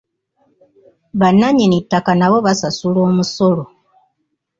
[1.19, 3.63] Bannannyini ttaka nabo basasula omusolo.